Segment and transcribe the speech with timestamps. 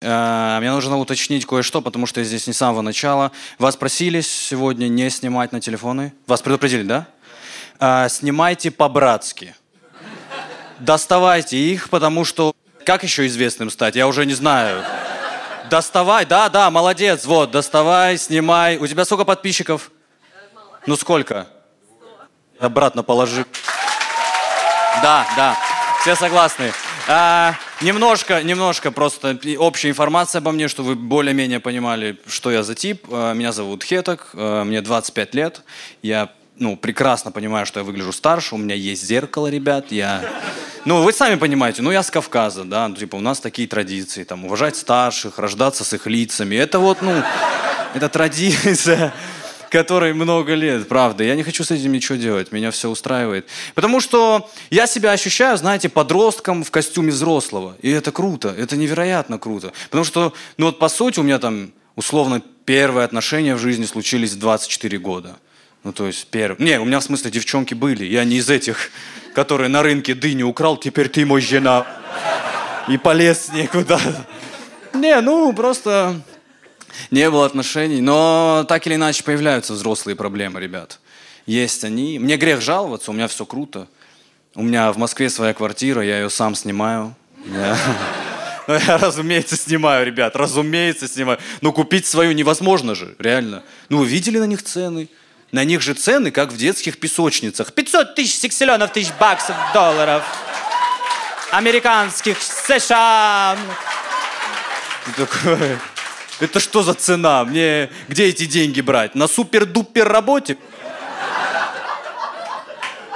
[0.00, 3.32] Э, Мне нужно уточнить кое-что, потому что я здесь не с самого начала.
[3.58, 6.12] Вас просили сегодня не снимать на телефоны?
[6.26, 7.06] Вас предупредили, да?
[7.80, 9.54] Э, Снимайте по-братски.
[10.78, 12.52] Доставайте их, потому что...
[12.86, 13.96] Как еще известным стать?
[13.96, 14.84] Я уже не знаю.
[15.68, 18.78] Доставай, да, да, молодец, вот, доставай, снимай.
[18.78, 19.90] У тебя сколько подписчиков?
[20.86, 21.46] Ну сколько?
[22.58, 23.44] Обратно положи.
[25.02, 25.56] Да, да,
[26.00, 26.72] все согласны.
[27.06, 32.74] А, немножко, немножко просто общая информация обо мне, чтобы вы более-менее понимали, что я за
[32.74, 33.06] тип.
[33.10, 35.62] А, меня зовут Хеток, а, мне 25 лет.
[36.02, 40.22] Я ну, прекрасно понимаю, что я выгляжу старше, у меня есть зеркало, ребят, я...
[40.84, 44.24] Ну, вы сами понимаете, ну, я с Кавказа, да, ну, типа, у нас такие традиции,
[44.24, 47.22] там, уважать старших, рождаться с их лицами, это вот, ну,
[47.94, 49.12] это традиция,
[49.68, 51.24] которой много лет, правда.
[51.24, 53.46] Я не хочу с этим ничего делать, меня все устраивает.
[53.74, 57.76] Потому что я себя ощущаю, знаете, подростком в костюме взрослого.
[57.82, 59.72] И это круто, это невероятно круто.
[59.84, 64.32] Потому что, ну вот по сути, у меня там, условно, первые отношения в жизни случились
[64.32, 65.36] в 24 года.
[65.84, 66.64] Ну, то есть, первые.
[66.64, 68.04] Не, у меня в смысле девчонки были.
[68.04, 68.90] Я не из этих,
[69.34, 71.86] которые на рынке дыню украл, теперь ты мой жена.
[72.88, 74.26] И полез куда-то.
[74.94, 76.20] Не, ну, просто
[77.10, 78.00] не было отношений.
[78.00, 81.00] Но так или иначе появляются взрослые проблемы, ребят.
[81.46, 82.18] Есть они.
[82.18, 83.88] Мне грех жаловаться, у меня все круто.
[84.54, 87.14] У меня в Москве своя квартира, я ее сам снимаю.
[87.44, 87.54] Ну,
[88.86, 91.38] я, разумеется, снимаю, ребят, разумеется, снимаю.
[91.60, 93.62] Но купить свою невозможно же, реально.
[93.88, 95.08] Ну, вы видели на них цены?
[95.50, 97.72] На них же цены, как в детских песочницах.
[97.72, 100.22] 500 тысяч секселенов, тысяч баксов, долларов.
[101.50, 103.56] Американских, США.
[105.06, 105.78] Ты такой,
[106.40, 107.44] это что за цена?
[107.44, 109.14] Мне где эти деньги брать?
[109.14, 110.56] На супер-дупер работе?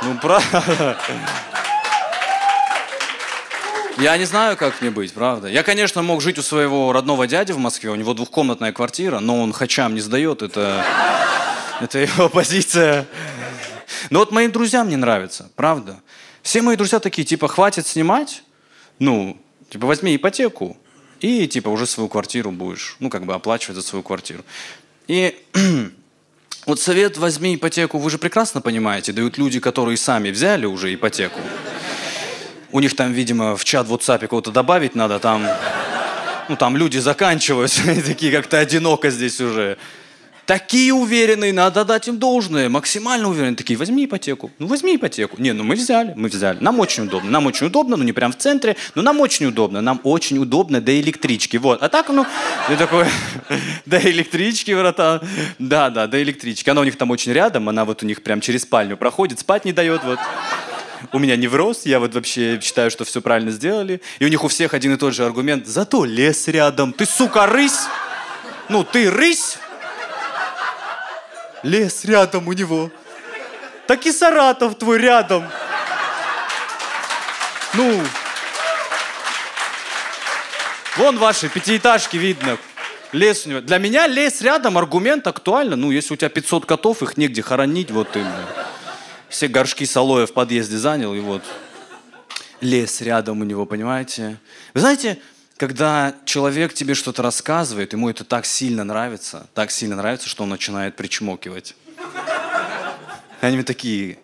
[0.02, 0.98] Ну, правда.
[3.98, 5.48] Я не знаю, как мне быть, правда.
[5.48, 9.40] Я, конечно, мог жить у своего родного дяди в Москве, у него двухкомнатная квартира, но
[9.40, 10.84] он хачам не сдает, это,
[11.80, 13.06] это его позиция.
[14.10, 16.00] Но вот моим друзьям не нравится, правда.
[16.42, 18.42] Все мои друзья такие, типа, хватит снимать,
[18.98, 19.38] ну,
[19.70, 20.76] типа, возьми ипотеку,
[21.22, 24.44] и, типа, уже свою квартиру будешь, ну, как бы оплачивать за свою квартиру.
[25.06, 25.34] И
[26.66, 31.40] вот совет «возьми ипотеку» вы же прекрасно понимаете, дают люди, которые сами взяли уже ипотеку.
[32.72, 35.46] У них там, видимо, в чат в WhatsApp кого-то добавить надо, там,
[36.48, 39.78] ну, там люди заканчиваются, такие как-то одиноко здесь уже.
[40.46, 43.54] Такие уверенные, надо дать им должное, максимально уверенные.
[43.54, 44.50] Такие, возьми ипотеку.
[44.58, 45.40] Ну, возьми ипотеку.
[45.40, 46.58] Не, ну мы взяли, мы взяли.
[46.60, 47.30] Нам очень удобно.
[47.30, 49.80] Нам очень удобно, но не прям в центре, но нам очень удобно.
[49.80, 51.58] Нам очень удобно до электрички.
[51.58, 51.80] Вот.
[51.80, 52.26] А так, ну,
[52.68, 53.06] я такой,
[53.86, 55.20] до электрички, братан.
[55.60, 56.68] Да, да, до электрички.
[56.68, 59.64] Она у них там очень рядом, она вот у них прям через спальню проходит, спать
[59.64, 60.18] не дает, вот.
[61.12, 64.00] У меня невроз, я вот вообще считаю, что все правильно сделали.
[64.18, 65.66] И у них у всех один и тот же аргумент.
[65.66, 66.92] Зато лес рядом.
[66.92, 67.80] Ты, сука, рысь?
[68.68, 69.58] Ну, ты рысь?
[71.62, 72.90] Лес рядом у него.
[73.86, 75.48] Так и Саратов твой рядом.
[77.74, 78.02] Ну,
[80.96, 82.58] вон ваши пятиэтажки видно.
[83.12, 83.60] Лес у него.
[83.60, 85.76] Для меня лес рядом аргумент актуально.
[85.76, 88.46] Ну, если у тебя 500 котов, их негде хоронить, вот именно.
[89.28, 91.42] Все горшки с алоэ в подъезде занял, и вот
[92.60, 94.38] лес рядом у него, понимаете?
[94.74, 95.18] Вы знаете,
[95.62, 100.48] когда человек тебе что-то рассказывает, ему это так сильно нравится, так сильно нравится, что он
[100.48, 101.76] начинает причмокивать.
[103.40, 104.18] Они такие,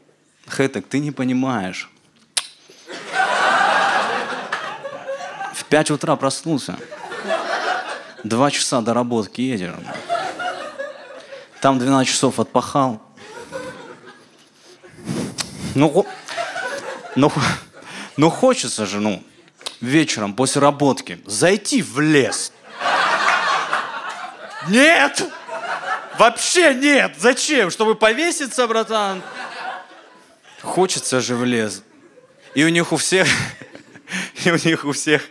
[0.49, 1.93] Хэток, ты не понимаешь.
[5.55, 6.77] В 5 утра проснулся.
[8.25, 9.77] Два часа до работки едешь.
[11.61, 13.01] Там 12 часов отпахал.
[15.77, 16.05] Ну,
[17.15, 17.33] ну,
[18.17, 19.23] ну хочется же, ну,
[19.81, 22.53] вечером после работки зайти в лес.
[24.69, 25.23] Нет!
[26.19, 27.15] Вообще нет!
[27.19, 27.71] Зачем?
[27.71, 29.23] Чтобы повеситься, братан?
[30.63, 31.83] Хочется же в лес.
[32.55, 33.29] И у них у всех...
[34.45, 35.23] И у них у всех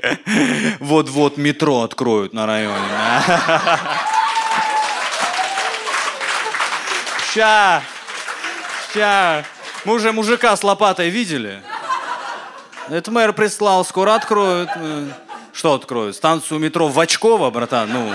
[0.80, 2.78] вот-вот метро откроют на районе.
[7.34, 7.82] Ща!
[8.94, 9.44] Ща!
[9.86, 11.64] Мы уже мужика с лопатой видели.
[12.90, 14.70] Это мэр прислал, скоро откроют.
[14.76, 15.08] Э,
[15.52, 16.16] Что откроют?
[16.16, 18.12] Станцию метро Вачкова, братан, ну...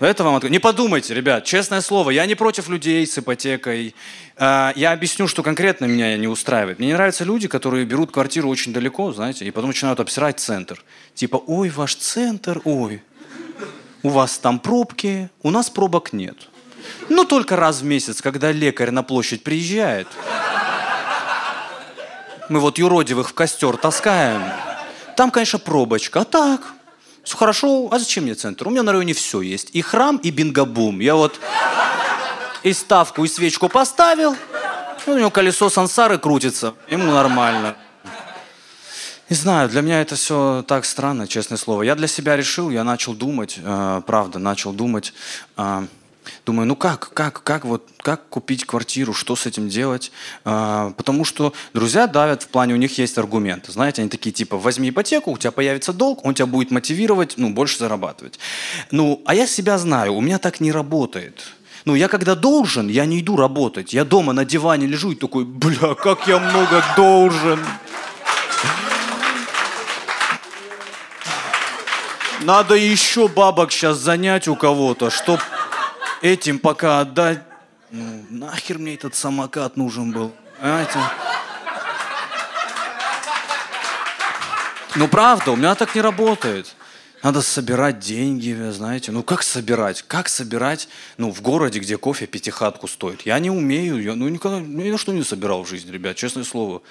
[0.00, 0.52] Это вам откроют.
[0.52, 3.94] Не подумайте, ребят, честное слово, я не против людей с ипотекой.
[4.36, 6.78] А, Я объясню, что конкретно меня не устраивает.
[6.78, 10.82] Мне не нравятся люди, которые берут квартиру очень далеко, знаете, и потом начинают обсирать центр.
[11.14, 13.02] Типа, ой, ваш центр, ой,
[14.02, 16.36] у вас там пробки, у нас пробок нет.
[17.08, 20.08] Ну, только раз в месяц, когда лекарь на площадь приезжает.
[22.48, 24.42] Мы вот юродивых в костер таскаем.
[25.16, 26.20] Там, конечно, пробочка.
[26.20, 26.60] А так,
[27.32, 28.68] хорошо, а зачем мне центр?
[28.68, 29.70] У меня на районе все есть.
[29.72, 31.00] И храм, и бингабум.
[31.00, 31.40] Я вот
[32.62, 34.36] и ставку, и свечку поставил,
[35.06, 37.76] у него колесо сансары крутится, ему нормально.
[39.30, 41.82] Не знаю, для меня это все так странно, честное слово.
[41.82, 45.12] Я для себя решил, я начал думать, э, правда, начал думать.
[45.56, 45.86] Э,
[46.46, 50.12] думаю, ну как, как, как вот, как купить квартиру, что с этим делать?
[50.44, 53.72] Э, потому что друзья давят в плане, у них есть аргументы.
[53.72, 57.50] Знаете, они такие типа, возьми ипотеку, у тебя появится долг, он тебя будет мотивировать, ну,
[57.50, 58.38] больше зарабатывать.
[58.90, 61.44] Ну, а я себя знаю, у меня так не работает.
[61.84, 63.92] Ну, я когда должен, я не иду работать.
[63.92, 67.60] Я дома на диване лежу и такой, бля, как я много должен.
[72.44, 75.40] Надо еще бабок сейчас занять у кого-то, чтоб
[76.24, 77.40] этим пока отдать.
[77.90, 80.32] Ну, нахер мне этот самокат нужен был.
[80.58, 80.98] Понимаете?
[84.96, 86.74] Ну, правда, у меня так не работает.
[87.22, 89.12] Надо собирать деньги, знаете.
[89.12, 90.02] Ну, как собирать?
[90.02, 90.88] Как собирать,
[91.18, 93.22] ну, в городе, где кофе пятихатку стоит?
[93.22, 94.02] Я не умею.
[94.02, 96.82] Я, ну, никогда, ни на что не собирал в жизни, ребят, честное слово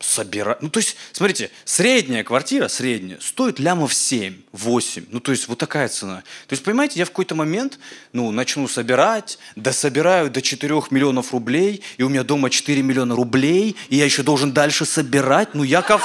[0.00, 0.62] собирать.
[0.62, 5.06] Ну, то есть, смотрите, средняя квартира, средняя, стоит лямов 7, 8.
[5.10, 6.22] Ну, то есть, вот такая цена.
[6.46, 7.78] То есть, понимаете, я в какой-то момент,
[8.12, 13.76] ну, начну собирать, дособираю до 4 миллионов рублей, и у меня дома 4 миллиона рублей,
[13.88, 15.54] и я еще должен дальше собирать.
[15.54, 16.02] Ну, я кав...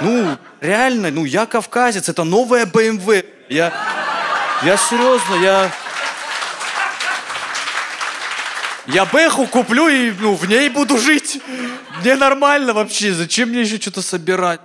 [0.00, 3.26] Ну, реально, ну, я кавказец, это новая BMW.
[3.48, 3.72] Я,
[4.64, 5.83] я серьезно, я...
[8.86, 11.40] Я Бэху куплю и ну, в ней буду жить.
[12.00, 13.12] Мне нормально вообще.
[13.12, 14.60] Зачем мне еще что-то собирать?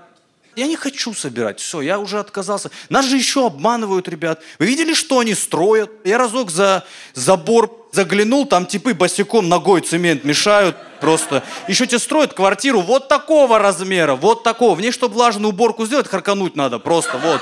[0.55, 1.59] Я не хочу собирать.
[1.61, 2.69] Все, я уже отказался.
[2.89, 4.41] Нас же еще обманывают, ребят.
[4.57, 5.89] Вы видели, что они строят?
[6.03, 11.43] Я разок за забор заглянул, там типы босиком ногой цемент мешают просто.
[11.67, 14.75] Еще тебе строят квартиру вот такого размера, вот такого.
[14.75, 17.41] В ней, чтобы влажную уборку сделать, харкануть надо просто, вот.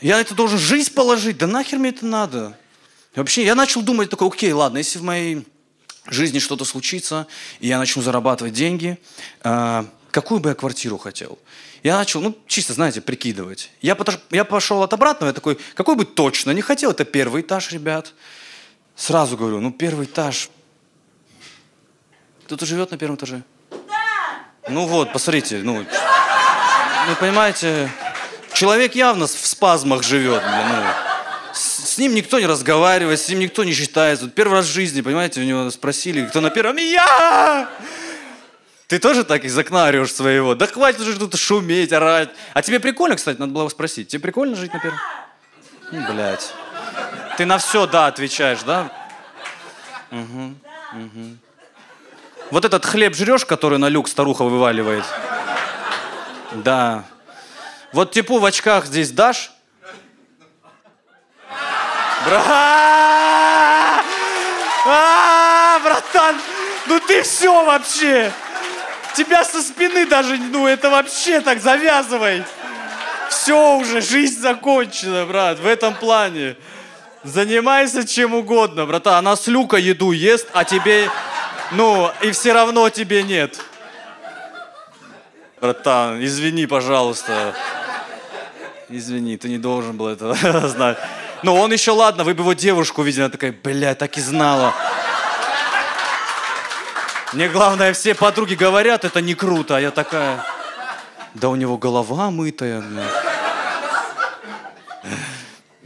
[0.00, 1.38] Я это должен жизнь положить.
[1.38, 2.56] Да нахер мне это надо?
[3.18, 5.46] Вообще, я начал думать такой, окей, ладно, если в моей
[6.06, 7.26] жизни что-то случится,
[7.60, 8.98] и я начну зарабатывать деньги,
[9.44, 11.38] э, какую бы я квартиру хотел?
[11.82, 13.70] Я начал, ну, чисто, знаете, прикидывать.
[13.80, 17.42] Я, потош, я пошел от обратного, я такой, какой бы точно не хотел, это первый
[17.42, 18.14] этаж, ребят.
[18.96, 20.50] Сразу говорю, ну, первый этаж.
[22.46, 23.42] Кто-то живет на первом этаже?
[23.70, 24.68] Да!
[24.68, 25.84] Ну вот, посмотрите, ну,
[27.08, 27.90] вы понимаете,
[28.54, 31.07] человек явно в спазмах живет, ну,
[31.98, 34.26] с ним никто не разговаривает, с ним никто не считается.
[34.26, 36.76] Вот первый раз в жизни, понимаете, у него спросили, кто на первом?
[36.76, 37.68] Я!
[38.86, 40.54] Ты тоже так из окна орешь своего?
[40.54, 42.28] Да хватит уже тут шуметь, орать.
[42.54, 44.06] А тебе прикольно, кстати, надо было спросить.
[44.06, 45.00] Тебе прикольно жить на первом?
[45.90, 46.52] Ну, блядь.
[47.36, 48.92] Ты на все «да» отвечаешь, да?
[50.12, 50.54] Угу,
[50.92, 51.36] угу.
[52.52, 55.04] Вот этот хлеб жрешь, который на люк старуха вываливает?
[56.52, 57.04] Да.
[57.92, 59.50] Вот типу в очках здесь дашь?
[64.86, 66.36] А, братан,
[66.86, 68.32] ну ты все вообще.
[69.14, 72.44] Тебя со спины даже, ну это вообще так завязывай.
[73.30, 76.56] Все уже, жизнь закончена, брат, в этом плане.
[77.24, 79.14] Занимайся чем угодно, братан.
[79.14, 81.10] Она с люка еду ест, а тебе,
[81.72, 83.58] ну, и все равно тебе нет.
[85.60, 87.54] Братан, извини, пожалуйста.
[88.88, 90.32] Извини, ты не должен был это
[90.68, 90.98] знать.
[91.42, 94.74] Но он еще, ладно, вы бы его девушку видели, она такая, бля, так и знала.
[97.32, 100.44] Мне главное, все подруги говорят, это не круто, а я такая,
[101.34, 102.82] да у него голова мытая.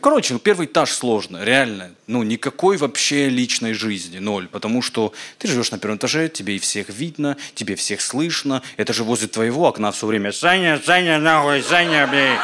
[0.02, 1.92] Короче, ну, первый этаж сложно, реально.
[2.08, 4.48] Ну, никакой вообще личной жизни, ноль.
[4.48, 8.62] Потому что ты живешь на первом этаже, тебе и всех видно, тебе всех слышно.
[8.76, 10.32] Это же возле твоего окна все время.
[10.32, 12.40] Саня, Саня, нахуй, Саня, блядь.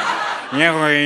[0.53, 1.05] Нахуй,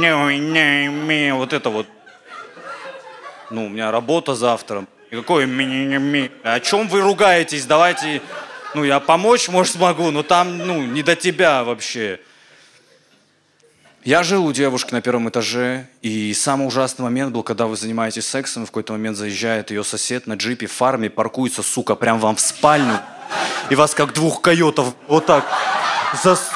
[0.00, 1.86] нахуй, Вот это вот.
[3.50, 4.86] Ну, у меня работа завтра.
[5.12, 7.64] И какой ми О чем вы ругаетесь?
[7.64, 8.20] Давайте,
[8.74, 12.18] ну, я помочь, может, смогу, но там, ну, не до тебя вообще.
[14.02, 18.26] Я жил у девушки на первом этаже, и самый ужасный момент был, когда вы занимаетесь
[18.26, 22.18] сексом, и в какой-то момент заезжает ее сосед на джипе в фарме, паркуется, сука, прям
[22.18, 22.98] вам в спальню
[23.68, 25.44] и вас как двух койотов вот так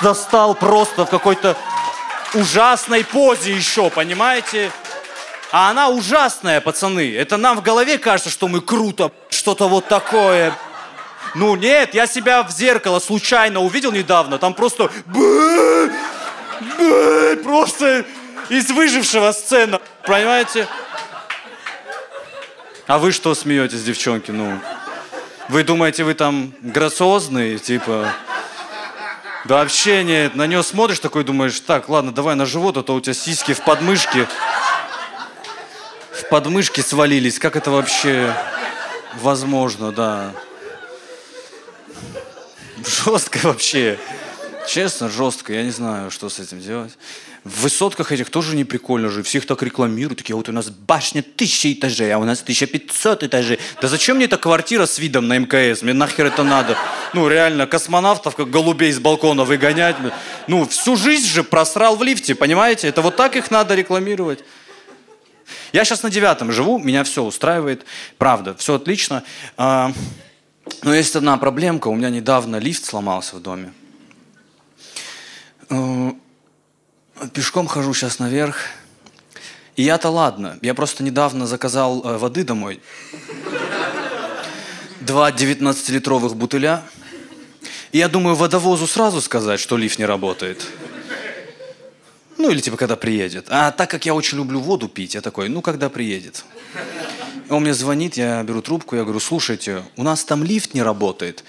[0.01, 1.55] застал просто в какой-то
[2.33, 4.71] ужасной позе еще, понимаете?
[5.53, 7.15] А она ужасная, пацаны.
[7.15, 10.55] Это нам в голове кажется, что мы круто, что-то вот такое.
[11.35, 14.91] Ну нет, я себя в зеркало случайно увидел недавно, там просто...
[17.45, 18.07] Просто
[18.49, 20.67] из выжившего сцена, понимаете?
[22.87, 24.59] А вы что смеетесь, девчонки, ну?
[25.51, 28.09] Вы думаете, вы там грациозные, типа...
[29.45, 30.35] Да вообще нет.
[30.37, 33.53] На нее смотришь такой, думаешь, так, ладно, давай на живот, а то у тебя сиськи
[33.53, 34.27] в подмышке.
[36.13, 37.39] В подмышке свалились.
[37.39, 38.35] Как это вообще
[39.21, 40.33] возможно, да.
[42.87, 43.99] Жестко вообще.
[44.67, 45.53] Честно, жестко.
[45.53, 46.97] Я не знаю, что с этим делать.
[47.45, 49.23] В высотках этих тоже не прикольно же.
[49.23, 50.19] Всех так рекламируют.
[50.19, 53.59] Такие, вот у нас башня тысячи этажей, а у нас 1500 этажей.
[53.83, 55.83] Да зачем мне эта квартира с видом на МКС?
[55.83, 56.79] Мне нахер это надо?
[57.13, 59.97] Ну, реально, космонавтов, как голубей с балкона выгонять.
[60.47, 62.89] Ну, всю жизнь же просрал в лифте, понимаете?
[62.89, 64.43] Это вот так их надо рекламировать.
[65.75, 67.85] Я сейчас на девятом живу, меня все устраивает.
[68.17, 69.23] Правда, все отлично.
[69.59, 69.93] А,
[70.83, 71.89] но есть одна проблемка.
[71.89, 73.73] У меня недавно лифт сломался в доме.
[75.71, 76.13] Э,
[77.33, 78.57] пешком хожу сейчас наверх.
[79.77, 80.59] И я-то ладно.
[80.63, 82.81] Я просто недавно заказал э, воды домой.
[85.01, 86.83] Два 19-литровых бутыля.
[87.93, 90.67] И я думаю, водовозу сразу сказать, что лифт не работает.
[92.39, 93.47] Ну, или типа, когда приедет.
[93.49, 96.45] А так как я очень люблю воду пить, я такой, ну, когда приедет.
[97.49, 101.45] Он мне звонит, я беру трубку, я говорю, слушайте, у нас там лифт не работает.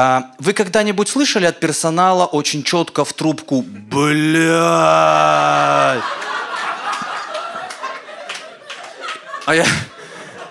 [0.00, 4.54] А, вы когда-нибудь слышали от персонала очень четко в трубку «Блядь!»
[9.44, 9.66] А я,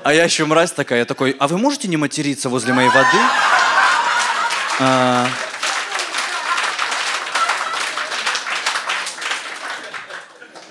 [0.03, 3.17] а я еще мразь такая, я такой, а вы можете не материться возле моей воды?
[4.81, 5.25] А,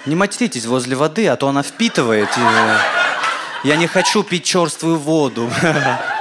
[0.05, 2.29] не материтесь возле воды, а то она впитывает.
[2.37, 5.51] И, я не хочу пить черствую воду.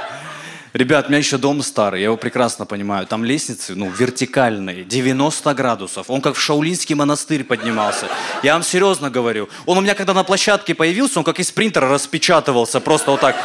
[0.76, 3.06] Ребят, у меня еще дом старый, я его прекрасно понимаю.
[3.06, 6.10] Там лестницы, ну, вертикальные, 90 градусов.
[6.10, 8.08] Он как в Шаулинский монастырь поднимался.
[8.42, 9.48] Я вам серьезно говорю.
[9.64, 12.80] Он у меня, когда на площадке появился, он как из принтера распечатывался.
[12.80, 13.36] Просто вот так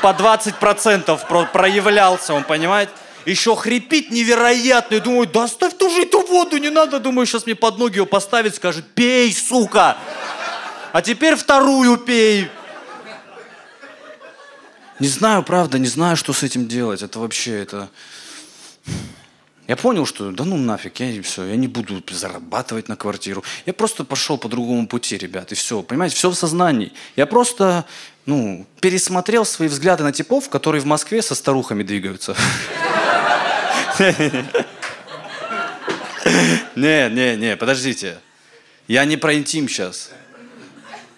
[0.00, 2.92] по 20% проявлялся, он, понимаете?
[3.26, 4.94] Еще хрипит невероятно.
[4.94, 7.00] Я думаю, да оставь тоже эту воду, не надо.
[7.00, 9.98] Думаю, сейчас мне под ноги его поставить, скажет, пей, сука.
[10.92, 12.48] А теперь вторую пей.
[15.02, 17.02] Не знаю, правда, не знаю, что с этим делать.
[17.02, 17.90] Это вообще, это...
[19.66, 23.42] Я понял, что да ну нафиг, я все, я не буду зарабатывать на квартиру.
[23.66, 26.92] Я просто пошел по другому пути, ребят, и все, понимаете, все в сознании.
[27.16, 27.84] Я просто,
[28.26, 32.36] ну, пересмотрел свои взгляды на типов, которые в Москве со старухами двигаются.
[36.76, 38.20] Не, не, не, подождите.
[38.86, 40.10] Я не про интим сейчас.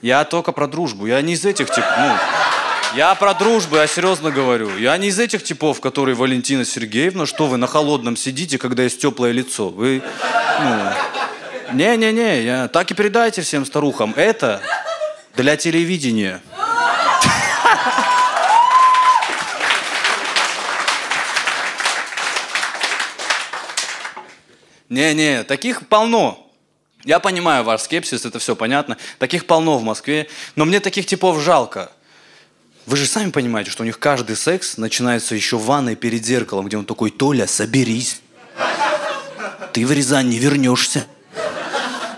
[0.01, 1.05] Я только про дружбу.
[1.07, 2.17] Я не из этих типов, ну,
[2.97, 4.77] я про дружбу, я серьезно говорю.
[4.77, 9.01] Я не из этих типов, которые Валентина Сергеевна, что вы на холодном сидите, когда есть
[9.01, 9.69] теплое лицо.
[9.69, 10.03] Вы,
[10.61, 10.93] ну...
[11.73, 12.69] Не-не-не, я...
[12.69, 14.13] так и передайте всем старухам.
[14.17, 14.63] Это
[15.35, 16.41] для телевидения.
[24.89, 26.41] Не-не, таких полно.
[27.05, 28.97] Я понимаю ваш скепсис, это все понятно.
[29.19, 30.29] Таких полно в Москве.
[30.55, 31.91] Но мне таких типов жалко.
[32.87, 36.67] Вы же сами понимаете, что у них каждый секс начинается еще в ванной перед зеркалом,
[36.67, 38.21] где он такой, Толя, соберись.
[39.73, 41.07] Ты в Рязань не вернешься.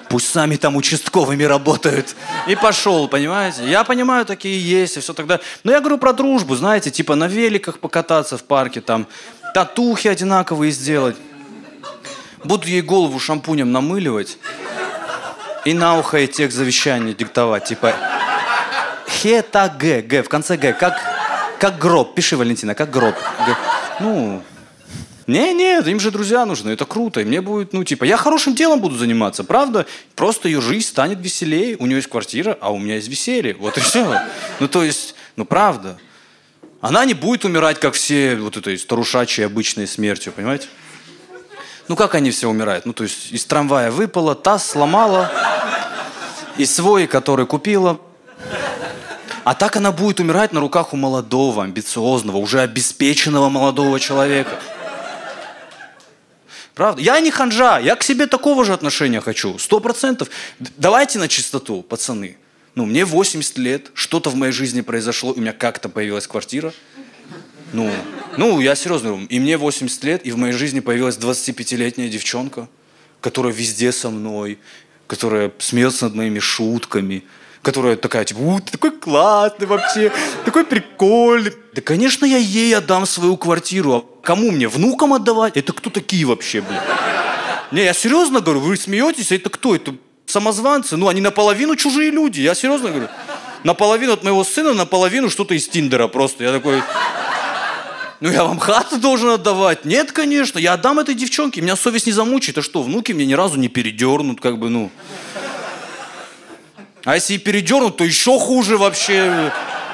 [0.08, 2.14] Пусть сами там участковыми работают.
[2.46, 3.68] И пошел, понимаете?
[3.68, 5.40] Я понимаю, такие есть и все тогда.
[5.64, 9.06] Но я говорю про дружбу, знаете, типа на великах покататься в парке, там,
[9.54, 11.16] татухи одинаковые сделать.
[12.44, 14.38] Буду ей голову шампунем намыливать
[15.64, 17.94] и на ухо ей текст завещания диктовать, типа,
[19.16, 20.02] Хета Г.
[20.02, 20.22] Г.
[20.22, 20.72] В конце Г.
[20.72, 21.00] Как,
[21.58, 22.14] как гроб.
[22.14, 23.14] Пиши, Валентина, как гроб.
[23.14, 23.56] Г.
[24.00, 24.42] Ну,
[25.26, 27.20] не, нет, им же друзья нужны, это круто.
[27.20, 29.86] И мне будет, ну, типа, я хорошим делом буду заниматься, правда?
[30.14, 31.76] Просто ее жизнь станет веселее.
[31.78, 33.56] У нее есть квартира, а у меня есть веселье.
[33.58, 34.20] Вот и все.
[34.60, 35.98] Ну, то есть, ну, правда.
[36.80, 40.68] Она не будет умирать, как все вот этой старушачьей обычной смертью, понимаете?
[41.88, 42.86] Ну, как они все умирают?
[42.86, 45.32] Ну, то есть, из трамвая выпала, таз сломала,
[46.56, 48.00] и свой, который купила,
[49.46, 54.58] а так она будет умирать на руках у молодого, амбициозного, уже обеспеченного молодого человека.
[56.74, 57.00] Правда?
[57.00, 60.30] Я не ханжа, я к себе такого же отношения хочу, сто процентов.
[60.58, 62.38] Давайте на чистоту, пацаны.
[62.74, 66.74] Ну, мне 80 лет, что-то в моей жизни произошло, у меня как-то появилась квартира.
[67.72, 67.88] Ну,
[68.36, 72.68] ну, я серьезно говорю, и мне 80 лет, и в моей жизни появилась 25-летняя девчонка,
[73.20, 74.58] которая везде со мной,
[75.06, 77.22] которая смеется над моими шутками,
[77.66, 80.12] которая такая, типа, у, ты такой классный вообще,
[80.44, 81.52] такой прикольный.
[81.74, 83.92] Да, конечно, я ей отдам свою квартиру.
[83.94, 85.56] А кому мне, внукам отдавать?
[85.56, 86.78] Это кто такие вообще, блин?
[87.72, 89.74] Не, я серьезно говорю, вы смеетесь, это кто?
[89.74, 89.96] Это
[90.26, 90.96] самозванцы?
[90.96, 93.08] Ну, они наполовину чужие люди, я серьезно говорю.
[93.64, 96.44] Наполовину от моего сына, наполовину что-то из Тиндера просто.
[96.44, 96.84] Я такой...
[98.20, 99.84] Ну, я вам хату должен отдавать.
[99.84, 102.58] Нет, конечно, я отдам этой девчонке, меня совесть не замучит.
[102.58, 104.92] А что, внуки мне ни разу не передернут, как бы, ну.
[107.06, 109.52] А если и передернут, то еще хуже вообще.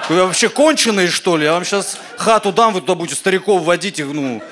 [0.09, 1.45] Вы вообще конченые, что ли?
[1.45, 4.43] Я вам сейчас хату дам, вы туда будете стариков водить их, ну.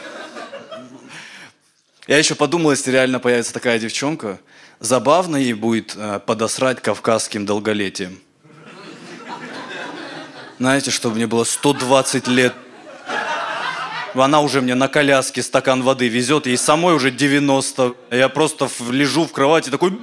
[2.07, 4.41] Я еще подумал, если реально появится такая девчонка,
[4.79, 8.21] забавно ей будет э, подосрать кавказским долголетием.
[10.59, 12.53] Знаете, чтобы мне было 120 лет.
[14.13, 17.95] Она уже мне на коляске стакан воды везет, ей самой уже 90.
[18.11, 19.99] Я просто лежу в кровати такой...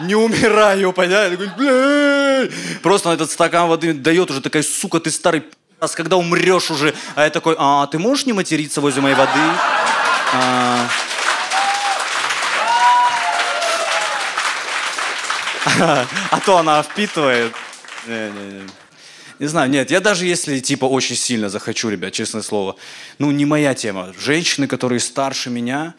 [0.00, 0.92] Не умираю?
[0.92, 2.50] Такой,
[2.82, 5.44] Просто на этот стакан воды дает уже такая, сука, ты старый
[5.80, 6.94] раз, когда умрешь уже.
[7.14, 9.40] А я такой, а ты можешь не материться возле моей воды?
[10.32, 10.88] А,
[16.30, 17.52] а то она впитывает.
[18.06, 18.62] Не, не, не.
[19.40, 22.76] не знаю, нет, я даже если, типа, очень сильно захочу, ребят, честное слово,
[23.18, 24.14] ну, не моя тема.
[24.18, 25.94] Женщины, которые старше меня,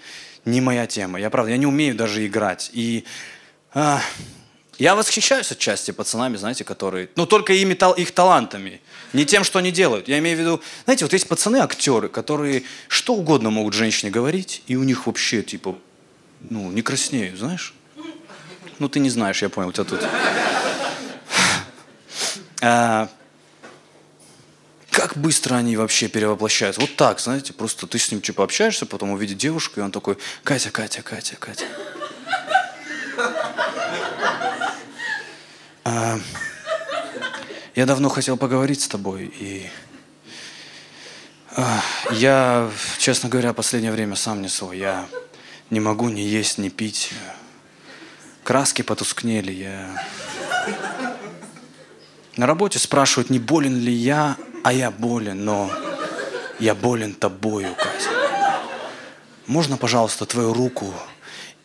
[0.46, 1.20] не моя тема.
[1.20, 2.72] Я, правда, я не умею даже играть.
[2.74, 3.06] И
[3.74, 7.10] я восхищаюсь отчасти пацанами, знаете, которые...
[7.16, 8.82] Ну, только ими, их талантами.
[9.14, 10.08] Не тем, что они делают.
[10.08, 10.62] Я имею в виду...
[10.86, 15.78] Знаете, вот есть пацаны-актеры, которые что угодно могут женщине говорить, и у них вообще, типа,
[16.50, 17.74] ну, не краснеют, знаешь?
[18.80, 20.02] Ну, ты не знаешь, я понял, тебя тут...
[22.64, 23.10] А,
[24.92, 26.82] как быстро они вообще перевоплощаются?
[26.82, 30.18] Вот так, знаете, просто ты с ним типа общаешься, потом увидит девушку, и он такой,
[30.44, 31.66] Катя, Катя, Катя, Катя.
[35.94, 36.18] А,
[37.76, 39.70] я давно хотел поговорить с тобой, и
[41.58, 41.82] а,
[42.12, 44.78] я, честно говоря, последнее время сам не свой.
[44.78, 45.06] Я
[45.70, 47.12] не могу ни есть, ни пить.
[48.44, 50.06] Краски потускнели, я...
[52.38, 55.70] На работе спрашивают, не болен ли я, а я болен, но
[56.58, 58.62] я болен тобою, Катя.
[59.46, 60.94] Можно, пожалуйста, твою руку,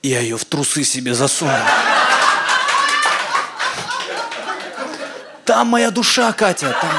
[0.02, 1.52] и я ее в трусы себе засуну?
[5.46, 6.90] Там моя душа, Катя, там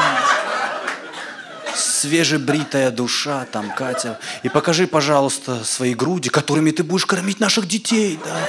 [1.75, 4.19] свежебритая душа, там, Катя.
[4.43, 8.39] И покажи, пожалуйста, свои груди, которыми ты будешь кормить наших детей, да.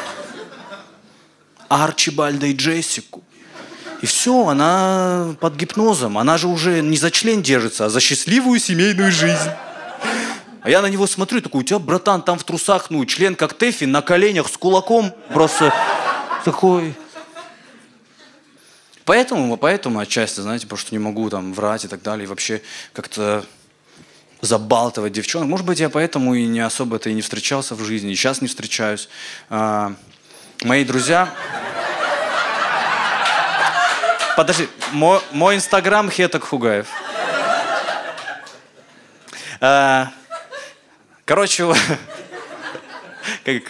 [1.68, 3.22] Арчибальда и Джессику.
[4.00, 6.16] И все, она под гипнозом.
[6.16, 9.50] Она же уже не за член держится, а за счастливую семейную жизнь.
[10.62, 13.54] А я на него смотрю, такой, у тебя, братан, там в трусах, ну, член как
[13.54, 15.74] Тэфи, на коленях с кулаком, просто
[16.44, 16.94] такой...
[19.08, 22.60] Поэтому, поэтому отчасти, знаете, потому что не могу там врать и так далее, и вообще
[22.92, 23.42] как-то
[24.42, 25.48] забалтывать девчонок.
[25.48, 28.48] Может быть, я поэтому и не особо-то и не встречался в жизни, и сейчас не
[28.48, 29.08] встречаюсь.
[29.48, 29.94] А,
[30.62, 31.32] мои друзья...
[34.36, 36.88] Подожди, мой, инстаграм Хеток Хугаев.
[39.62, 40.12] А,
[41.24, 41.64] короче,
[43.46, 43.62] как...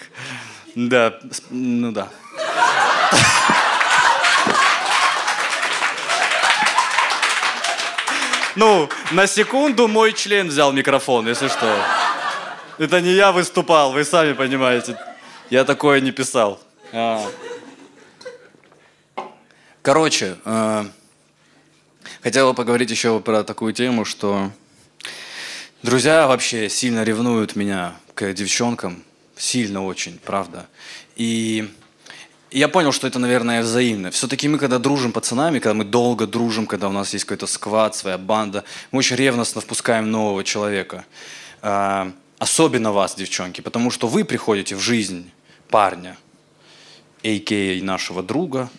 [0.75, 1.21] Да,
[1.51, 2.09] ну да.
[8.59, 11.81] Ну, на секунду мой член взял микрофон, если что.
[12.79, 14.99] Это не я выступал, вы сами понимаете.
[15.49, 16.61] Я такое не писал.
[16.93, 17.25] А.
[19.81, 20.87] Короче, э,
[22.21, 24.51] хотел поговорить еще про такую тему, что
[25.85, 29.05] друзья вообще сильно ревнуют меня к девчонкам.
[29.37, 30.67] Сильно очень, правда.
[31.15, 31.71] И
[32.51, 34.11] я понял, что это, наверное, взаимно.
[34.11, 37.95] Все-таки мы, когда дружим пацанами, когда мы долго дружим, когда у нас есть какой-то сквад,
[37.95, 41.05] своя банда, мы очень ревностно впускаем нового человека.
[41.63, 45.31] А, особенно вас, девчонки, потому что вы приходите в жизнь
[45.69, 46.17] парня,
[47.23, 47.83] а.к.а.
[47.83, 48.71] нашего друга,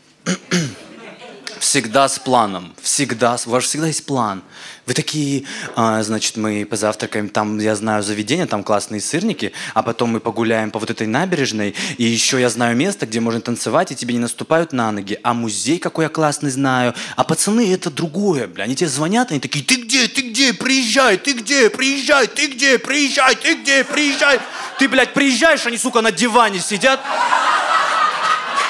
[1.60, 4.44] всегда с планом, всегда, у вас всегда есть план.
[4.86, 5.44] Вы такие,
[5.76, 10.72] а, значит, мы позавтракаем, там, я знаю, заведение, там классные сырники, а потом мы погуляем
[10.72, 14.20] по вот этой набережной, и еще я знаю место, где можно танцевать, и тебе не
[14.20, 18.76] наступают на ноги, а музей какой я классный знаю, а пацаны это другое, бля, они
[18.76, 23.36] тебе звонят, они такие, ты где, ты где, приезжай, ты где, приезжай, ты где, приезжай,
[23.36, 24.40] ты где, приезжай,
[24.80, 27.00] ты, блядь, приезжаешь, они, сука, на диване сидят,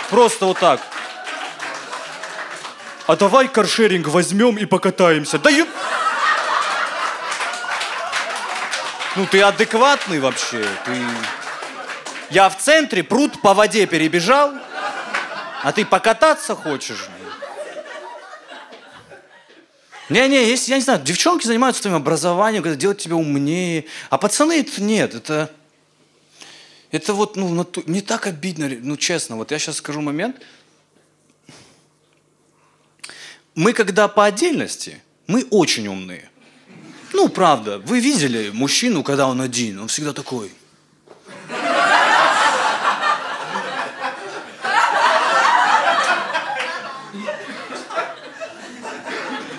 [0.09, 0.81] просто вот так
[3.09, 5.39] а давай каршеринг возьмем и покатаемся.
[5.39, 5.65] Да ё...
[9.15, 10.63] Ну ты адекватный вообще.
[10.85, 10.95] Ты...
[12.29, 14.53] Я в центре, пруд по воде перебежал,
[15.63, 17.09] а ты покататься хочешь?
[20.09, 24.59] Не-не, если, я не знаю, девчонки занимаются твоим образованием, когда делают тебя умнее, а пацаны
[24.59, 25.49] это нет, это...
[26.91, 30.37] Это вот, ну, не так обидно, ну, честно, вот я сейчас скажу момент,
[33.59, 36.29] мы когда по отдельности, мы очень умные.
[37.11, 40.49] Ну, правда, вы видели мужчину, когда он один, он всегда такой.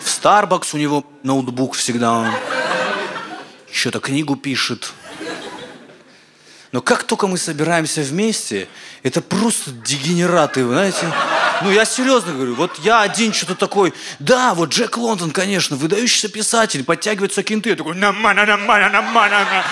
[0.01, 2.35] В Starbucks у него ноутбук всегда.
[3.71, 4.95] Что-то книгу пишет.
[6.73, 8.67] Но как только мы собираемся вместе,
[9.03, 11.07] это просто дегенераты, знаете.
[11.63, 16.29] Ну, я серьезно говорю, вот я один что-то такой, да, вот Джек Лондон, конечно, выдающийся
[16.29, 19.65] писатель, подтягиваются кенты, я такой, намана, намана, намана,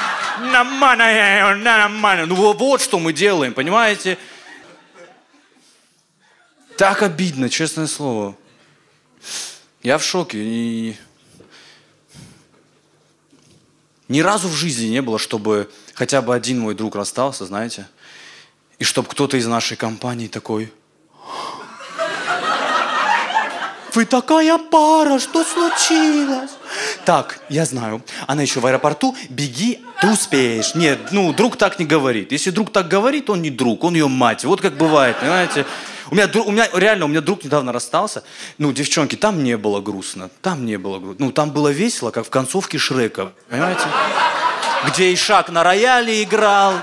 [0.53, 2.27] намана, намана.
[2.27, 4.18] Ну, вот, вот что мы делаем, понимаете?
[6.77, 8.37] Так обидно, честное слово.
[9.83, 10.38] Я в шоке.
[10.38, 10.96] И...
[14.09, 17.88] Ни разу в жизни не было, чтобы хотя бы один мой друг расстался, знаете,
[18.79, 20.72] и чтобы кто-то из нашей компании такой,
[23.94, 26.51] вы такая пара, что случилось?
[27.05, 30.74] Так, я знаю, она еще в аэропорту, беги, ты успеешь.
[30.74, 32.33] Нет, ну, друг так не говорит.
[32.33, 34.44] Если друг так говорит, он не друг, он ее мать.
[34.44, 35.66] Вот как бывает, понимаете?
[36.11, 38.22] У меня, у меня реально, у меня друг недавно расстался.
[38.57, 40.31] Ну, девчонки, там не было грустно.
[40.40, 41.27] Там не было грустно.
[41.27, 43.33] Ну, там было весело, как в концовке Шрека.
[43.51, 43.83] Понимаете?
[44.87, 46.74] Где Ишак на рояле играл,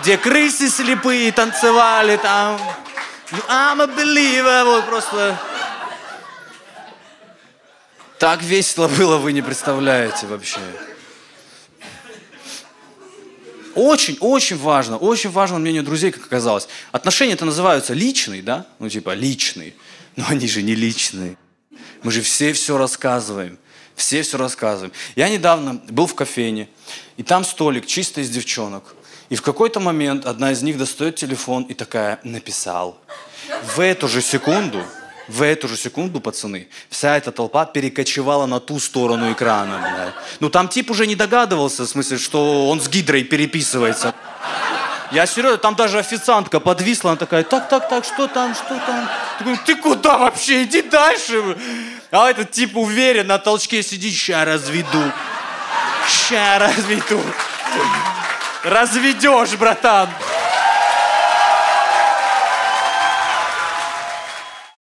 [0.00, 2.58] где крысы слепые танцевали там.
[3.48, 4.64] I'm a believer.
[4.64, 5.36] Вот просто...
[8.18, 10.60] Так весело было, вы не представляете вообще.
[13.74, 16.66] Очень, очень важно, очень важно мнение друзей, как оказалось.
[16.92, 18.66] Отношения это называются личные, да?
[18.78, 19.74] Ну, типа, личные.
[20.16, 21.36] Но они же не личные.
[22.02, 23.58] Мы же все все рассказываем.
[23.94, 24.92] Все все рассказываем.
[25.14, 26.68] Я недавно был в кофейне,
[27.16, 28.94] и там столик чисто из девчонок.
[29.28, 32.98] И в какой-то момент одна из них достает телефон и такая, написал.
[33.74, 34.84] В эту же секунду
[35.28, 39.78] в эту же секунду, пацаны, вся эта толпа перекочевала на ту сторону экрана.
[39.78, 40.14] Блядь.
[40.40, 44.14] Ну там тип уже не догадывался, в смысле, что он с гидрой переписывается.
[45.12, 49.08] Я серьезно, там даже официантка подвисла, она такая, так, так, так, что там, что там?
[49.38, 51.56] Такой, ты куда вообще, иди дальше.
[52.10, 55.12] А этот тип уверен, на толчке сидит, ща разведу.
[56.08, 57.20] Ща разведу.
[58.64, 60.08] Разведешь, братан.